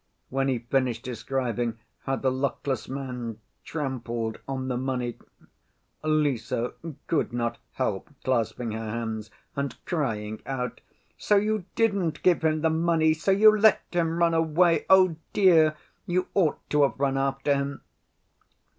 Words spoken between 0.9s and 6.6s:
describing how the luckless man trampled on the money, Lise